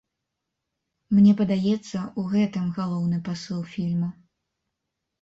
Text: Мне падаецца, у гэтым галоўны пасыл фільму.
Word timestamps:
Мне 1.17 1.35
падаецца, 1.43 2.03
у 2.23 2.25
гэтым 2.33 2.65
галоўны 2.81 3.23
пасыл 3.31 3.63
фільму. 3.79 4.15